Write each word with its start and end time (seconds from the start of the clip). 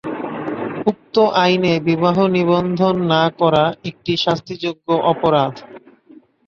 উক্ত 0.85 1.15
আইনে 1.43 1.73
বিবাহ 1.87 2.17
নিবন্ধন 2.35 2.95
না-করা 3.11 3.63
একটি 3.89 4.13
শাস্তিযোগ্য 4.17 4.87
অপরাধ। 5.11 5.53